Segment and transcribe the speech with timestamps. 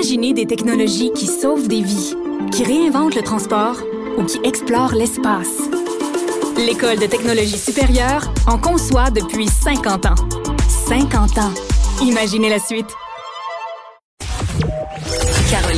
[0.00, 2.14] Imaginez des technologies qui sauvent des vies,
[2.52, 3.76] qui réinventent le transport
[4.16, 5.60] ou qui explorent l'espace.
[6.56, 10.14] L'École de technologie supérieure en conçoit depuis 50 ans.
[10.88, 11.52] 50 ans.
[12.02, 12.86] Imaginez la suite.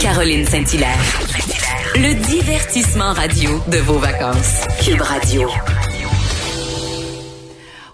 [0.01, 1.03] Caroline Saint-Hilaire.
[1.97, 4.65] Le divertissement radio de vos vacances.
[4.87, 5.49] Cube Radio.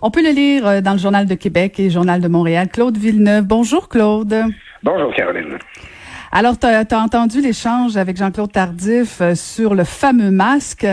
[0.02, 2.68] On peut le lire euh, dans le Journal de Québec et Journal de Montréal.
[2.70, 3.44] Claude Villeneuve.
[3.44, 4.44] Bonjour, Claude.
[4.82, 5.58] Bonjour, Caroline.
[6.30, 10.86] Alors, tu as, entendu l'échange avec Jean-Claude Tardif euh, sur le fameux masque.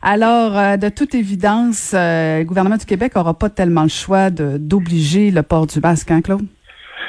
[0.00, 5.30] Alors, euh, de toute évidence, le gouvernement du Québec n'aura pas tellement le choix d'obliger
[5.30, 6.46] le port du masque, hein, Claude?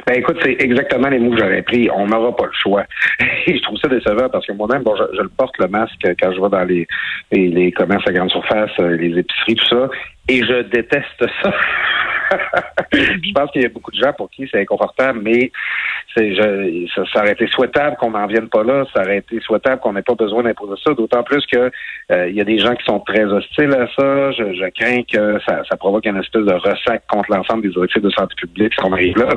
[0.07, 1.89] Ben écoute, c'est exactement les mots que j'aurais pris.
[1.93, 2.83] On n'aura pas le choix.
[3.45, 6.31] Et je trouve ça décevant parce que moi-même, bon, je, le porte le masque quand
[6.31, 6.87] je vais dans les,
[7.31, 9.89] les, les commerces à grande surface, les épiceries, tout ça,
[10.29, 11.53] et je déteste ça.
[12.93, 15.51] je pense qu'il y a beaucoup de gens pour qui c'est inconfortable, mais
[16.15, 16.35] c'est,
[16.95, 18.85] ça, ça, aurait été souhaitable qu'on n'en vienne pas là.
[18.95, 20.93] Ça aurait été souhaitable qu'on n'ait pas besoin d'imposer ça.
[20.93, 21.71] D'autant plus que
[22.11, 24.31] euh, il y a des gens qui sont très hostiles à ça.
[24.31, 28.01] Je, je crains que ça, ça, provoque une espèce de ressac contre l'ensemble des directives
[28.01, 29.29] de santé publique si on arrive là.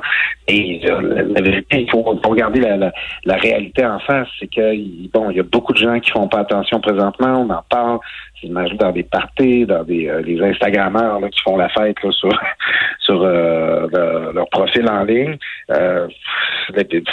[0.49, 2.93] Et euh, la, vérité, il faut, regarder la, la,
[3.25, 4.29] la, réalité en face.
[4.39, 7.47] C'est que bon, il y a beaucoup de gens qui font pas attention présentement.
[7.47, 7.99] On en parle.
[8.43, 12.11] J'imagine dans des parties, dans des euh, les Instagrammeurs là, qui font la fête là,
[12.11, 12.31] sur
[13.01, 13.89] sur euh,
[14.33, 15.37] leur, profil en ligne.
[15.71, 16.09] Euh,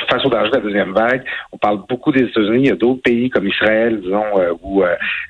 [0.09, 2.63] face au danger la deuxième vague, on parle beaucoup des États-Unis.
[2.63, 4.83] Il y a d'autres pays comme Israël, disons, euh, où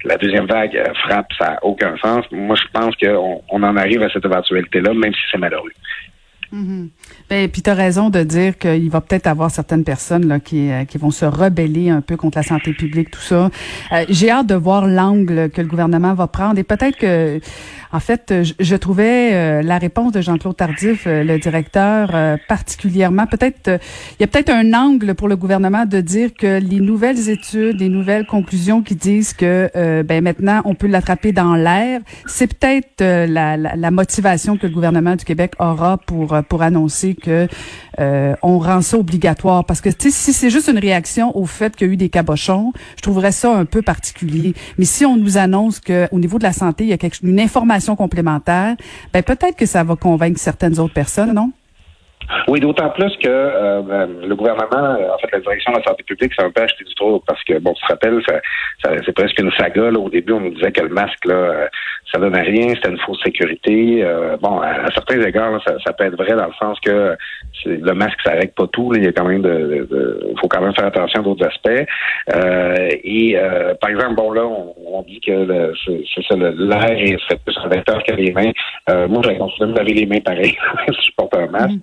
[0.04, 2.26] la deuxième vague frappe, ça n'a aucun sens.
[2.32, 5.72] Moi, je pense qu'on on en arrive à cette éventualité-là, même si c'est malheureux.
[6.54, 6.88] Mm-hmm.
[7.30, 10.70] Ben, puis tu as raison de dire qu'il va peut-être avoir certaines personnes là, qui,
[10.88, 13.50] qui vont se rebeller un peu contre la santé publique, tout ça.
[14.10, 17.40] J'ai hâte de voir l'angle que le gouvernement va prendre et peut-être que
[17.92, 23.28] en fait, je, trouvais euh, la réponse de Jean-Claude Tardif, euh, le directeur, euh, particulièrement,
[23.28, 23.80] peut-être,
[24.20, 27.80] il y a peut-être un angle pour le gouvernement de dire que les nouvelles études,
[27.80, 29.70] les nouvelles conclusions qui disent que
[30.04, 34.74] ben maintenant on peut l'attraper dans l'air, c'est peut-être la, la, la, motivation que le
[34.74, 37.48] gouvernement du Québec aura pour pour annoncer que
[37.98, 39.66] on rend ça obligatoire.
[39.66, 42.74] Parce que si c'est juste une réaction au fait qu'il y a eu des cabochons,
[42.96, 44.54] je trouverais ça un peu particulier.
[44.78, 47.20] Mais si on nous annonce que au niveau de la santé, il y a quelque,
[47.24, 48.76] une information complémentaire,
[49.14, 51.52] ben peut-être que ça va convaincre certaines autres personnes, non?
[52.48, 55.84] Oui, d'autant plus que euh, ben, le gouvernement, euh, en fait, la direction de la
[55.84, 58.92] santé publique, ça un peu acheté du trop parce que, bon, tu te rappelles, ça,
[59.06, 59.92] c'est presque une saga.
[59.92, 60.00] Là.
[60.00, 61.68] Au début, on nous disait que le masque, là, euh,
[62.12, 64.06] ça donnait rien, c'était une fausse sécurité.
[64.42, 67.16] bon, à, certains égards, ça, peut être vrai dans le sens que
[67.66, 68.94] le masque, ça règle pas tout.
[68.96, 69.88] Il y a quand même de,
[70.40, 71.86] faut quand même faire attention à d'autres aspects.
[73.04, 73.38] et
[73.82, 78.32] par exemple, bon là, on, dit que c'est ça, l'air serait plus un que les
[78.32, 78.52] mains.
[79.08, 80.58] moi, j'aurais continué de laver les mains pareil
[80.88, 81.76] je porte un masque.
[81.76, 81.82] Mm.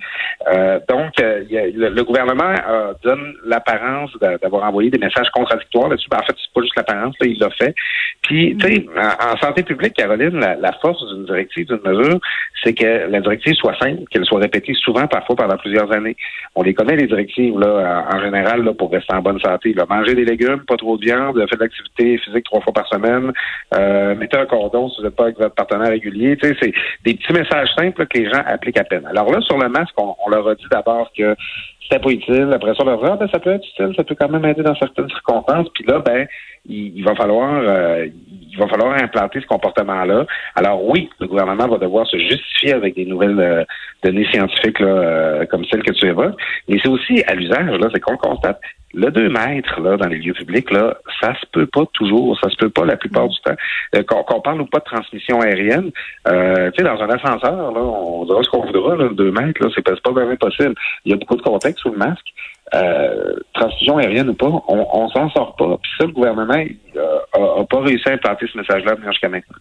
[0.53, 2.55] Euh, donc, euh, le, gouvernement
[3.03, 4.11] donne l'apparence
[4.43, 6.09] d'avoir envoyé des messages contradictoires là-dessus.
[6.11, 7.75] Ben, en fait, c'est pas juste l'apparence, il l'a fait.
[8.23, 9.35] Puis, tu sais, mm-hmm.
[9.35, 12.19] en, santé publique, Caroline, la, force d'une directive, d'une mesure,
[12.63, 16.17] c'est que la directive soit simple, qu'elle soit répétée souvent, parfois pendant plusieurs années.
[16.55, 19.73] On les connaît, les directives, là, en, général, là, pour rester en bonne santé.
[19.73, 19.85] Là.
[19.89, 23.33] Manger des légumes, pas trop de viande, faire de l'activité physique trois fois par semaine,
[23.75, 26.37] euh, mettez un cordon si vous n'êtes pas avec votre partenaire régulier.
[26.37, 26.73] Tu sais, c'est
[27.05, 29.07] des petits messages simples que les gens appliquent à peine.
[29.07, 31.37] Alors là, sur le masque, on, on leur a dit d'abord que
[31.85, 32.51] c'était pas utile.
[32.53, 34.45] Après ça, on leur dit, ah, ben, ça peut être utile, ça peut quand même
[34.45, 35.69] aider dans certaines circonstances.
[35.75, 36.27] Puis là, ben,
[36.67, 38.07] il, va falloir euh,
[38.55, 40.27] il va falloir implanter ce comportement-là.
[40.55, 43.65] Alors oui, le gouvernement va devoir se justifier avec des nouvelles euh,
[44.03, 47.89] données scientifiques là, euh, comme celles que tu évoques, mais c'est aussi à l'usage, là,
[47.93, 48.61] c'est qu'on constate.
[48.97, 52.49] Le 2 mètres là, dans les lieux publics, là, ça se peut pas toujours, ça
[52.49, 53.57] se peut pas la plupart du temps.
[53.97, 55.91] Euh, qu'on, parle ou pas de transmission aérienne,
[56.29, 59.61] euh, tu sais, dans un ascenseur, là, on dira ce qu'on voudra, là, 2 mètres,
[59.61, 60.75] là, c'est, pas vraiment possible.
[61.05, 61.43] Il y a beaucoup de
[61.79, 62.27] sous le masque.
[62.75, 65.77] Euh, transmission aérienne ou pas, on, on s'en sort pas.
[65.83, 69.57] Puis ça, le gouvernement n'a pas réussi à implanter ce message-là jusqu'à maintenant.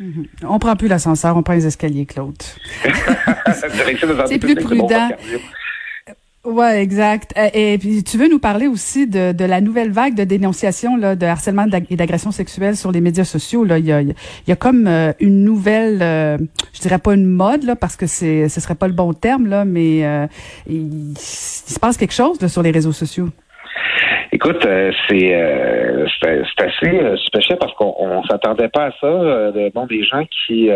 [0.00, 0.46] Mm-hmm.
[0.46, 2.36] On prend plus l'ascenseur, on prend les escaliers, Claude.
[4.26, 5.08] c'est plus prudent.
[6.46, 7.32] Ouais, exact.
[7.36, 10.96] Euh, et, puis tu veux nous parler aussi de, de la nouvelle vague de dénonciation
[10.96, 13.64] là, de harcèlement et d'agression sexuelle sur les médias sociaux.
[13.64, 14.14] Là, il y a, il
[14.46, 16.38] y a comme euh, une nouvelle, euh,
[16.72, 19.48] je dirais pas une mode là, parce que c'est, ce serait pas le bon terme
[19.48, 20.28] là, mais
[20.68, 23.28] il, se passe quelque chose là, sur les réseaux sociaux.
[24.30, 24.64] Écoute,
[25.08, 25.34] c'est
[26.20, 29.52] c'est assez spécial parce qu'on on, s'attendait pas à ça.
[29.74, 30.68] bon, des gens qui,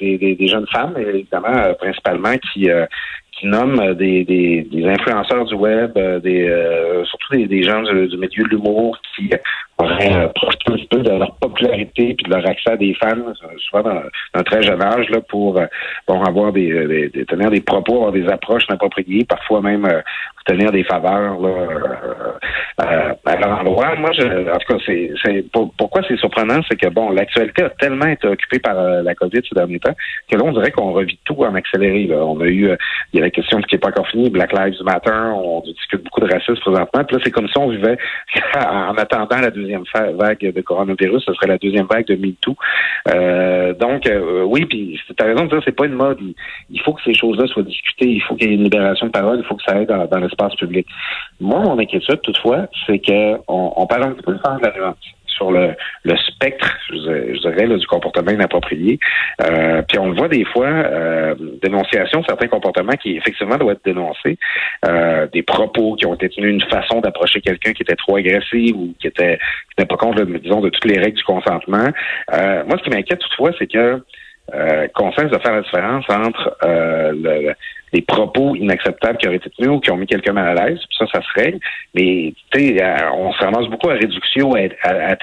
[0.00, 2.68] des, des, des, jeunes femmes, évidemment, principalement, qui
[3.38, 7.62] qui nomment euh, des, des, des, influenceurs du web, euh, des, euh, surtout des, des
[7.62, 9.30] gens du, milieu de l'humour qui
[9.90, 13.32] auraient profité un petit peu de leur popularité puis de leur accès à des fans,
[13.58, 14.02] souvent dans,
[14.34, 15.60] un très jeune âge, là, pour
[16.06, 19.86] bon, avoir des, des, tenir des propos, avoir des approches inappropriées, parfois même
[20.48, 21.48] obtenir des faveurs là,
[22.80, 23.94] euh, à leur endroit.
[23.96, 27.70] Moi, je, en tout cas, c'est, c'est pourquoi c'est surprenant, c'est que bon, l'actualité a
[27.70, 29.94] tellement été occupée par la COVID ces derniers temps
[30.30, 32.06] que là, on dirait qu'on revit tout en accéléré.
[32.06, 32.24] Là.
[32.24, 32.70] On a eu,
[33.12, 36.02] il y a la question qui n'est pas encore finie, Black Lives Matter, on discute
[36.04, 37.04] beaucoup de racisme présentement.
[37.04, 37.96] Puis là, c'est comme si on vivait
[38.56, 39.77] en attendant la deuxième
[40.14, 42.56] vague de coronavirus, ce serait la deuxième vague de MeToo.
[43.08, 46.18] Euh, donc, euh, oui, puis tu as raison de dire, c'est pas une mode.
[46.70, 48.08] Il, faut que ces choses-là soient discutées.
[48.08, 49.38] Il faut qu'il y ait une libération de parole.
[49.38, 50.86] Il faut que ça aille dans, l'espace public.
[51.40, 55.50] Moi, mon inquiétude, toutefois, c'est qu'on on parle un petit peu de la nuance sur
[55.50, 55.74] le,
[56.16, 58.98] spectre, je, dirais, du comportement inapproprié.
[59.42, 63.76] Euh, puis on le voit des fois, euh, dénonciation de certains comportements qui effectivement doivent
[63.76, 64.38] être dénoncés,
[64.86, 68.72] euh, des propos qui ont été tenus, une façon d'approcher quelqu'un qui était trop agressif
[68.74, 71.88] ou qui était, qui n'était pas contre, disons, de toutes les règles du consentement.
[72.34, 74.02] Euh, moi, ce qui m'inquiète toutefois, c'est que
[74.54, 77.54] euh, qu'on de faire la différence entre euh, le,
[77.92, 80.78] les propos inacceptables qui auraient été tenus ou qui ont mis quelqu'un mal à l'aise,
[80.96, 81.58] ça, ça se règle.
[81.94, 85.16] Mais tu sais, euh, on se ramasse beaucoup à réduction à, à, à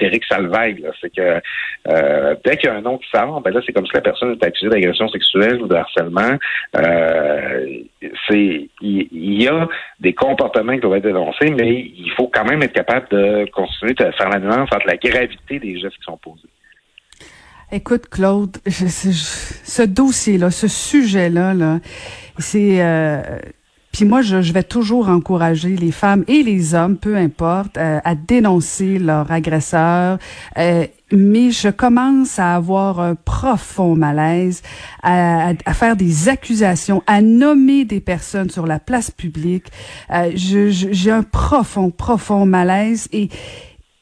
[1.00, 1.40] C'est que
[1.88, 4.00] euh, dès qu'il y a un nom qui sort, ben là, c'est comme si la
[4.00, 6.36] personne est accusée d'agression sexuelle ou de harcèlement.
[6.76, 7.66] Euh,
[8.30, 9.68] il y, a
[10.00, 13.94] des comportements qui doivent être dénoncés, mais il faut quand même être capable de continuer
[13.94, 16.48] de faire la nuance entre la gravité des gestes qui sont posés.
[17.72, 21.80] Écoute, Claude, ce dossier-là, ce sujet-là, là,
[22.38, 22.80] c'est...
[22.80, 23.40] Euh,
[23.92, 28.14] puis moi, je, vais toujours encourager les femmes et les hommes, peu importe, euh, à
[28.14, 30.18] dénoncer leur agresseur.
[30.58, 34.62] Euh, mais je commence à avoir un profond malaise,
[35.02, 39.66] à, à, faire des accusations, à nommer des personnes sur la place publique.
[40.34, 43.30] J'ai un profond, profond malaise et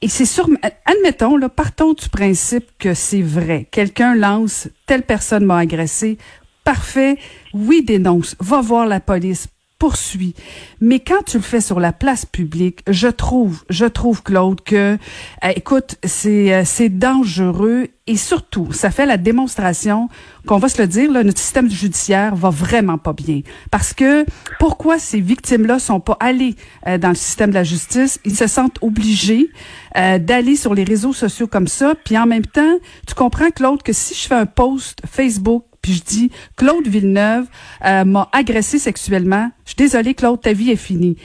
[0.04, 0.46] et c'est sûr,
[0.84, 3.66] admettons, partons du principe que c'est vrai.
[3.70, 6.18] Quelqu'un lance, telle personne m'a agressé.
[6.62, 7.16] Parfait.
[7.54, 8.36] Oui, dénonce.
[8.38, 9.48] Va voir la police
[9.78, 10.34] poursuit.
[10.80, 14.96] Mais quand tu le fais sur la place publique, je trouve, je trouve Claude que,
[15.44, 20.08] euh, écoute, c'est euh, c'est dangereux et surtout, ça fait la démonstration
[20.46, 23.40] qu'on va se le dire, là, notre système judiciaire va vraiment pas bien.
[23.70, 24.26] Parce que
[24.58, 26.54] pourquoi ces victimes-là sont pas allées
[26.86, 28.20] euh, dans le système de la justice?
[28.24, 29.50] Ils se sentent obligés
[29.94, 31.94] d'aller sur les réseaux sociaux comme ça.
[32.04, 35.92] Puis en même temps, tu comprends Claude que si je fais un post Facebook puis
[35.92, 37.44] je dis Claude Villeneuve
[37.84, 39.50] euh, m'a agressé sexuellement.
[39.66, 41.18] Je suis désolée, Claude, ta vie est finie.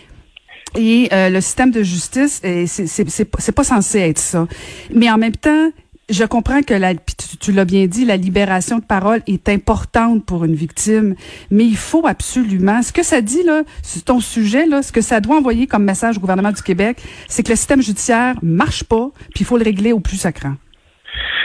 [0.78, 4.50] Et euh, le système de justice, c'est pas censé être ça.
[4.94, 5.72] Mais en même temps,
[6.10, 10.26] je comprends que la, tu, tu l'as bien dit, la libération de parole est importante
[10.26, 11.16] pour une victime,
[11.50, 13.62] mais il faut absolument, ce que ça dit là,
[14.04, 17.44] ton sujet là, ce que ça doit envoyer comme message au gouvernement du Québec, c'est
[17.44, 20.56] que le système judiciaire marche pas, puis il faut le régler au plus sacrant.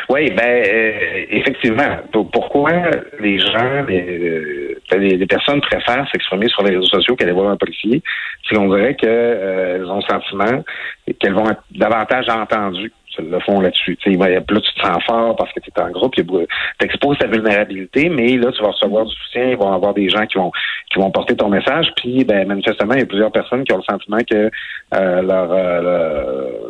[0.09, 1.97] Oui, ben euh, effectivement.
[2.33, 2.73] Pourquoi
[3.21, 8.03] les gens, les, euh, les, personnes préfèrent s'exprimer sur les réseaux sociaux voir un policier?
[8.47, 10.63] C'est qu'on dirait qu'elles euh, ont le sentiment
[11.21, 13.97] qu'elles vont être davantage entendues le font là-dessus.
[13.99, 16.23] Tu là, tu te sens fort parce que tu es en groupe, tu
[16.81, 20.09] exposes ta vulnérabilité, mais là, tu vas recevoir du soutien, il va y avoir des
[20.09, 20.51] gens qui vont
[20.91, 23.79] qui vont porter ton message, puis ben manifestement, il y a plusieurs personnes qui ont
[23.79, 24.51] le sentiment que
[24.95, 25.49] euh, leur,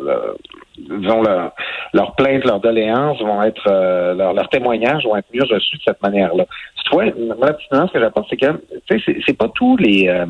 [0.02, 0.34] leur
[0.76, 1.52] disons, leur,
[1.92, 5.82] leur plainte, leur doléance vont être, euh, leur, leur témoignages vont être mieux reçus de
[5.86, 6.46] cette manière-là.
[6.76, 10.26] Toutefois, la petite ce que j'apporte, c'est que, tu sais, c'est pas tous les, euh,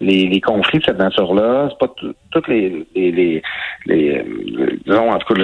[0.00, 1.92] les, les, conflits de cette nature-là, c'est pas
[2.30, 3.42] toutes les, les, les,
[3.86, 4.24] les,
[4.86, 5.42] disons, en tout cas,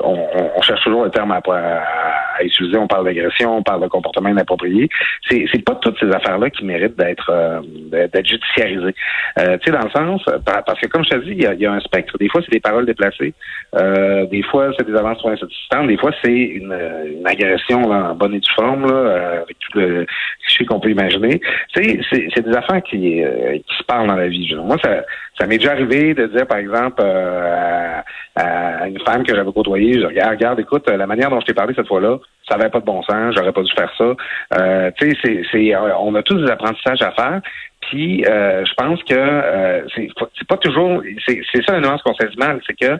[0.00, 3.88] on, on, cherche toujours le terme à, à, utiliser, on parle d'agression, on parle de
[3.88, 4.88] comportement inapproprié.
[5.28, 7.60] C'est, c'est pas toutes ces affaires-là qui méritent d'être, euh,
[7.90, 8.94] d'être judiciarisées.
[9.38, 11.54] Euh, tu sais, dans le sens, parce que comme je te dis, il y a,
[11.54, 12.16] y a un spectre.
[12.18, 13.34] Des fois, c'est des paroles déplacées.
[13.76, 15.88] Euh, des fois, c'est des avances insatisfaisantes.
[15.88, 16.76] Des fois, c'est une,
[17.18, 20.06] une agression là, en bonne et due forme, là, avec tout le
[20.46, 21.40] cliché qu'on peut imaginer.
[21.74, 23.22] C'est, des affaires qui,
[23.66, 24.54] qui parle dans la vie.
[24.54, 25.02] Moi, ça,
[25.38, 28.00] ça m'est déjà arrivé de dire, par exemple, euh,
[28.36, 31.54] à, une femme que j'avais côtoyée, je regarde, regarde, écoute, la manière dont je t'ai
[31.54, 34.14] parlé cette fois-là, ça n'avait pas de bon sens, j'aurais pas dû faire ça.
[34.58, 37.40] Euh, tu sais, c'est, c'est, euh, on a tous des apprentissages à faire.
[37.80, 40.08] Puis, euh, je pense que euh, c'est,
[40.48, 42.98] pas toujours, c'est, ça la nuance qu'on sait mal, c'est que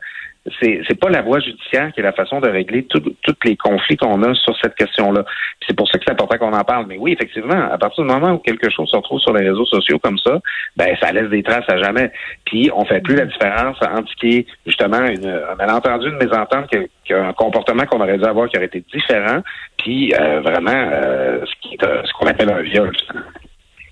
[0.60, 3.02] c'est c'est pas la voie judiciaire qui est la façon de régler tous
[3.44, 5.24] les conflits qu'on a sur cette question-là.
[5.66, 6.86] C'est pour ça que c'est important qu'on en parle.
[6.86, 9.64] Mais oui, effectivement, à partir du moment où quelque chose se retrouve sur les réseaux
[9.66, 10.40] sociaux comme ça,
[10.76, 12.10] ben ça laisse des traces à jamais.
[12.44, 16.18] Puis on fait plus la différence entre ce qui est justement une, un malentendu, une
[16.18, 16.68] mésentente,
[17.04, 19.40] qu'un comportement qu'on aurait dû avoir qui aurait été différent,
[19.78, 22.92] puis euh, vraiment euh, ce ce qu'on appelle un viol.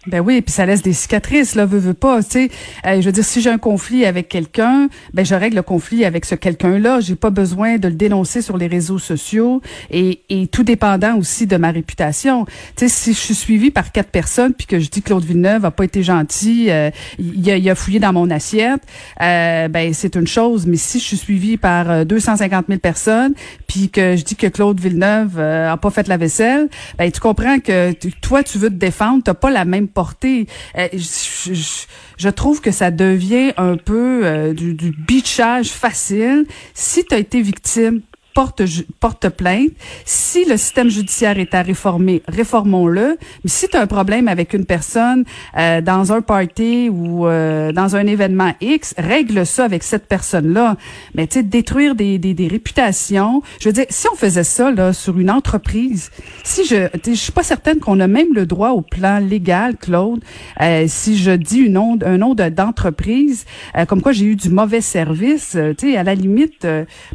[0.08, 2.50] Ben oui, puis ça laisse des cicatrices, là, veut, veut pas, tu sais.
[2.86, 6.04] Euh, je veux dire, si j'ai un conflit avec quelqu'un, ben je règle le conflit
[6.04, 6.98] avec ce quelqu'un-là.
[6.98, 11.46] J'ai pas besoin de le dénoncer sur les réseaux sociaux et, et tout dépendant aussi
[11.46, 12.46] de ma réputation.
[12.46, 15.24] Tu sais, si je suis suivi par quatre personnes puis que je dis que Claude
[15.24, 16.90] Villeneuve a pas été gentil, euh,
[17.20, 18.82] il, a, il, a, fouillé dans mon assiette,
[19.20, 20.66] euh, ben c'est une chose.
[20.66, 23.34] Mais si je suis suivi par 250 000 personnes
[23.68, 26.68] puis que je dis que Claude Villeneuve a pas fait la vaisselle,
[26.98, 32.28] ben tu comprends que toi tu veux te défendre, t'as pas la même Euh, je,
[32.28, 36.46] trouve que ça devient un peu euh, du, du bitchage facile.
[36.74, 38.00] Si tu as été victime,
[38.34, 38.62] porte,
[39.00, 39.72] porte plainte.
[40.04, 43.16] Si le système judiciaire est à réformer, réformons-le.
[43.44, 45.24] Mais si tu as un problème avec une personne
[45.56, 50.76] euh, dans un party ou euh, dans un événement X, règle ça avec cette personne-là.
[51.14, 53.42] Mais tu sais, détruire des, des, des, réputations.
[53.60, 56.10] Je veux dire, si on faisait ça là sur une entreprise,
[56.44, 60.22] si je, je suis pas certaine qu'on a même le droit au plan légal, Claude.
[60.60, 63.46] Euh, si je dis une nom, un nom d'entreprise,
[63.88, 66.66] comme quoi j'ai eu du mauvais service, tu sais, à la limite,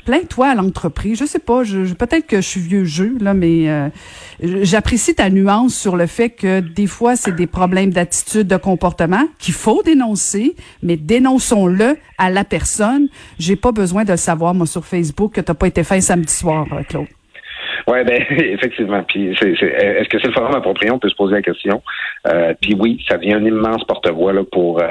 [0.06, 3.90] plains-toi à l'entreprise je sais pas, peut-être que je suis vieux jeu là, mais euh,
[4.40, 9.26] j'apprécie ta nuance sur le fait que des fois c'est des problèmes d'attitude, de comportement
[9.40, 13.08] qu'il faut dénoncer, mais dénonçons-le à la personne.
[13.40, 16.34] J'ai pas besoin de le savoir moi sur Facebook que t'as pas été fin samedi
[16.34, 17.08] soir, euh, Claude.
[17.88, 19.04] Oui, ben effectivement.
[19.04, 20.92] Puis est-ce que c'est le forum approprié?
[20.92, 21.82] On peut se poser la question.
[22.28, 24.82] Euh, puis oui, ça devient un immense porte-voix là, pour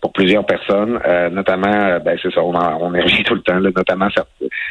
[0.00, 1.00] pour plusieurs personnes,
[1.32, 2.92] notamment, ben c'est ça, on, en, on
[3.24, 4.08] tout le temps, là, notamment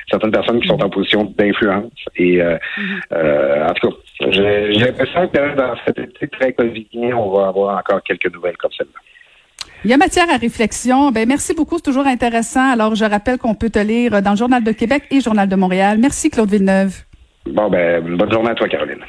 [0.09, 1.91] certaines personnes qui sont en position d'influence.
[2.15, 3.69] Et mm-hmm.
[3.69, 3.95] en tout cas,
[4.29, 8.71] j'ai l'impression que dans cet été très covidien, on va avoir encore quelques nouvelles comme
[8.77, 8.99] celle-là.
[9.85, 11.11] Il y a matière à réflexion.
[11.11, 12.71] Ben merci beaucoup, c'est toujours intéressant.
[12.71, 15.55] Alors je rappelle qu'on peut te lire dans le Journal de Québec et Journal de
[15.55, 15.97] Montréal.
[15.99, 16.93] Merci Claude Villeneuve.
[17.45, 19.03] Bon, ben, bonne journée à toi, Caroline.